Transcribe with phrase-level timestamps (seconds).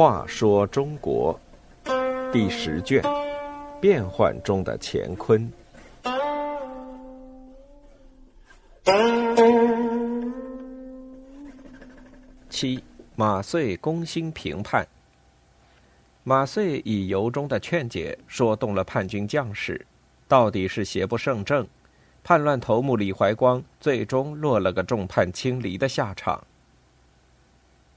[0.00, 1.38] 话说中国
[2.32, 3.02] 第十卷：
[3.80, 5.52] 变幻中的乾坤。
[12.48, 12.82] 七，
[13.14, 14.86] 马遂攻心平叛。
[16.22, 19.86] 马遂以由衷的劝解，说动了叛军将士，
[20.26, 21.66] 到底是邪不胜正，
[22.22, 26.44] 叛乱头目李怀光最终落了个众叛亲离的下场。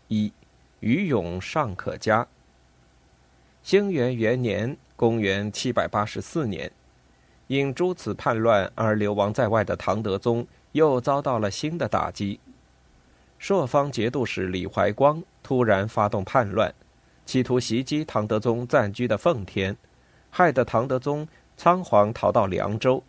[0.07, 0.31] 一，
[0.79, 2.27] 余勇尚可嘉。
[3.61, 6.71] 兴元元年（公元784年），
[7.47, 12.39] 因诸此叛乱而流亡在外的唐德宗又遭到了新的打击。
[13.39, 16.73] 朔方节度使李怀光突然发动叛乱。
[17.25, 19.77] 企图袭击唐德宗暂居的奉天，
[20.29, 23.01] 害得唐德宗仓皇逃到凉州。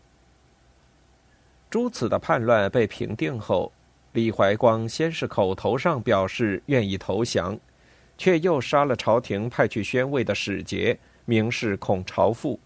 [1.75, 3.73] 诸此的叛乱被平定后，
[4.13, 7.59] 李怀光先是口头上表示愿意投降，
[8.17, 12.61] 却又杀了朝廷派去宣慰的使节，明示恐朝父。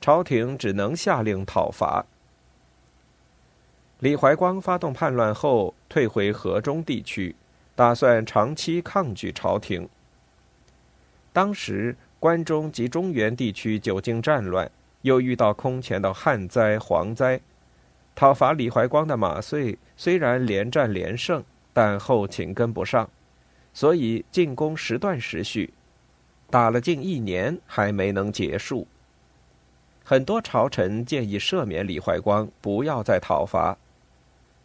[0.00, 2.06] 朝廷只能下令讨伐。
[3.98, 7.36] 李怀光发动叛乱后，退回河中地区，
[7.74, 9.86] 打算长期抗拒朝廷。
[11.34, 14.70] 当时关中及中原地区久经战乱，
[15.02, 17.38] 又遇到空前的旱灾、蝗灾，
[18.16, 23.08] 讨伐李怀光的马遂虽然连战连胜，但后勤跟不上，
[23.72, 25.72] 所以进攻时断时续，
[26.50, 28.84] 打了近一年还没能结束。
[30.02, 33.76] 很多朝臣建议赦免李怀光，不要再讨伐，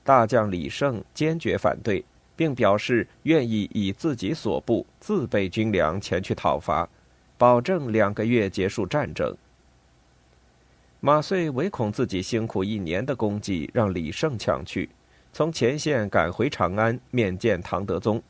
[0.04, 2.04] 大将李胜坚决反对。
[2.34, 6.90] 并表示愿意以自己所部自备军粮前去讨伐，
[7.38, 9.38] 保证两个月结束战争。
[11.04, 14.88] 马遂唯恐自己辛苦一年的功绩让李胜抢去，
[15.34, 18.22] 从前线赶回长安面见唐德宗，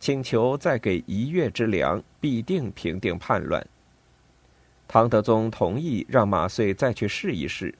[0.00, 3.64] 请求再给一月之粮，必定平定叛乱。
[4.88, 7.72] 唐德宗同意让马遂再去试一试。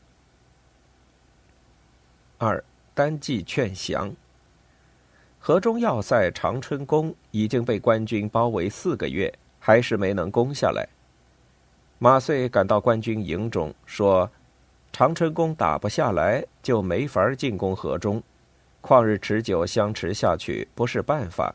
[2.37, 2.63] 二
[2.95, 4.15] 单骑劝降。
[5.41, 10.89] 河中要塞长春宫已经被官军包围四个月，还是没能攻下来。
[11.99, 14.31] 马遂赶到官军营中，说
[14.93, 18.23] ：“长春宫打不下来，就没法进攻河中。
[18.81, 21.53] 旷日持久相持下去不是办法。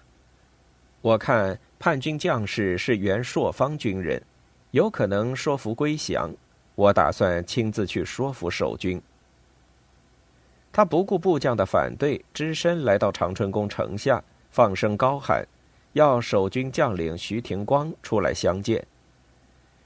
[1.02, 4.22] 我看叛军将士是原朔方军人，
[4.72, 6.30] 有可能说服归降。
[6.76, 9.02] 我打算亲自去说服守军。”
[10.74, 14.22] 他不顾部将的反对，只身来到长春宫城下，
[14.52, 15.48] 放声高喊，
[15.94, 18.86] 要守军将领徐廷光出来相见。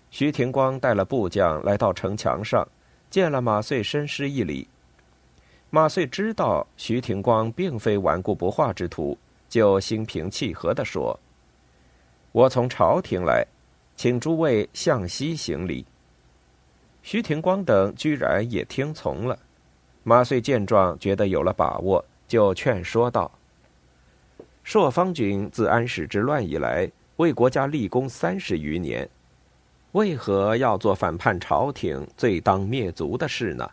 [0.10, 2.68] 徐廷光带了部将来到城墙上，
[3.10, 4.68] 见了马遂，深施一礼。
[5.70, 9.18] 马遂知道徐廷光并非顽固不化之徒，
[9.50, 11.20] 就心平气和地说
[12.32, 13.46] ：“我从朝廷来，
[13.98, 15.86] 请诸位向西行礼。”
[17.04, 19.38] 徐廷光等居然也听从了。
[20.04, 23.30] 马遂见状，觉得有了把握，就劝说道
[24.64, 29.08] ：“朔方军自安史之乱以来，为国家立功三十余年，
[29.98, 33.68] 为何要做反叛朝廷、罪当灭族的事呢？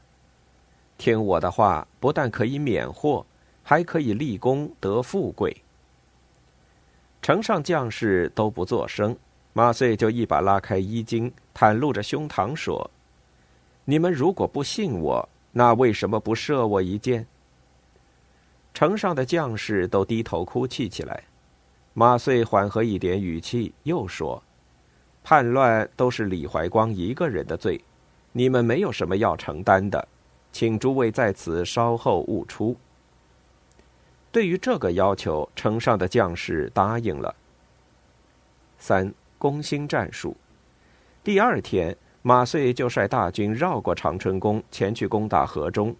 [0.96, 3.26] 听我的话，不但可以免祸，
[3.62, 5.54] 还可以立功得富贵。”
[7.20, 9.14] 城上将士都不作声，
[9.52, 12.90] 马遂就一把拉开衣襟，袒露着胸膛说
[13.84, 17.26] ：“你们如果不信我。”那为什么不射我一箭？
[18.72, 21.24] 城上的将士都低头哭泣起来。
[21.92, 24.42] 马遂缓和一点语气，又说
[25.24, 27.82] ：“叛乱都是李怀光一个人的罪，
[28.30, 30.06] 你们没有什么要承担的，
[30.52, 32.76] 请诸位在此稍后勿出。”
[34.30, 37.34] 对于这个要求，城上的将士答应了。
[38.78, 40.36] 三攻心战术，
[41.24, 41.96] 第二天。
[42.26, 45.94] 马遂就率大军绕过长春宫，前去攻打河中。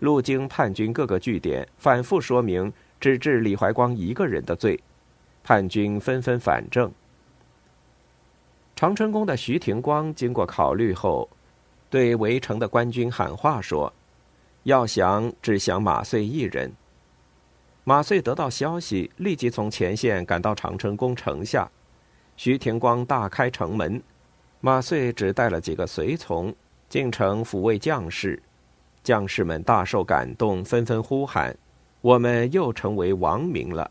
[0.00, 4.78] 路经叛军各个据点，反复说明只治李怀光一个人的罪，
[5.42, 6.92] 叛军纷纷反正。
[8.84, 11.26] 长春宫的徐廷光经过考虑后，
[11.88, 13.90] 对围城的官军喊话说
[14.64, 16.70] ：“要降，只降马遂一人。”
[17.84, 21.66] 马遂得到消息，立即从前线赶到长春宫城下。
[22.36, 24.02] 徐廷光大开城门。
[24.60, 26.54] 马遂只带了几个随从
[26.90, 28.38] 进城抚慰将士，
[29.02, 31.56] 将士们大受感动，纷纷呼喊
[32.02, 33.90] ：“我们又成为王民了。”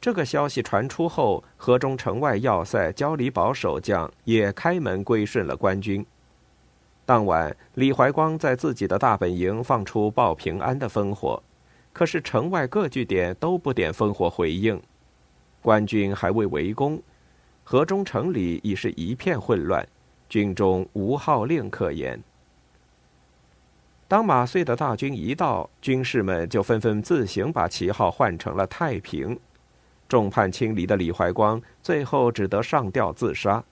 [0.00, 6.04] 这个消息传出后，河中城外要塞焦里堡守将也开门归顺了官军。
[7.04, 11.42] 当晚，李怀光在自己的大本营放出报平安的烽火，
[11.92, 14.80] 可是城外各据点都不点烽火回应，
[15.62, 17.00] 官军还未围攻，
[17.64, 19.86] 河中城里已是一片混乱，
[20.28, 22.22] 军中无号令可言。
[24.08, 29.38] 当马遂的大军一到，军士们就纷纷自行把旗号换成了太平，
[30.08, 33.64] 众叛亲离的李怀光最后只得上吊自杀。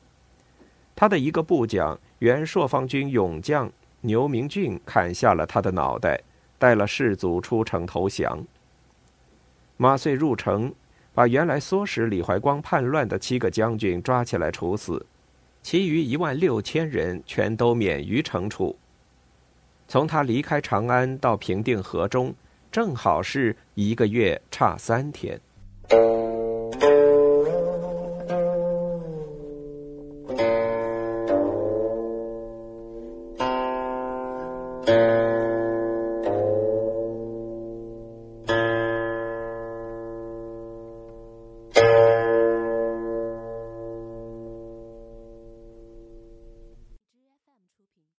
[0.94, 1.98] 他的一个部将。
[2.20, 3.70] 原朔方军勇将
[4.00, 6.18] 牛明俊砍下了他的脑袋，
[6.58, 8.42] 带了士卒出城投降。
[9.76, 10.72] 马遂入城，
[11.12, 15.04] 把原来唆使李怀光叛乱的七个将军抓起来处死，
[15.62, 18.74] 其余一万六千人全都免于惩处。
[19.86, 22.32] 从他离开长安到平定河中，
[22.72, 25.38] 正好是一个月差三天。